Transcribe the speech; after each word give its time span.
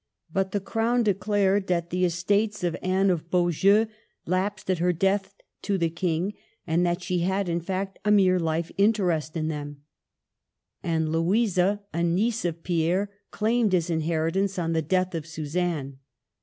But 0.33 0.51
the 0.51 0.59
Crown 0.59 1.03
declared 1.03 1.67
that 1.67 1.91
CONSTABLE 1.91 1.99
BOURBON. 1.99 2.09
65 2.09 2.27
the 2.27 2.39
estates 2.43 2.63
of 2.63 2.77
Anne 2.81 3.09
of 3.11 3.29
Beaujeu 3.29 3.85
lapsed 4.25 4.71
at 4.71 4.79
her 4.79 4.91
death 4.93 5.35
to 5.61 5.77
the 5.77 5.91
King; 5.91 6.33
that 6.65 7.03
she 7.03 7.19
had, 7.19 7.47
in 7.47 7.59
fact, 7.59 7.99
a 8.03 8.09
mere 8.09 8.39
Hfe 8.39 8.71
interest 8.79 9.37
in 9.37 9.47
them. 9.47 9.83
And 10.81 11.11
Louisa, 11.11 11.83
a 11.93 12.01
niece 12.01 12.45
of 12.45 12.63
Pierre, 12.63 13.11
claimed 13.29 13.73
his 13.73 13.91
inheritance 13.91 14.57
on 14.57 14.73
the 14.73 14.81
death 14.81 15.13
of 15.13 15.27
Suzanne. 15.27 15.99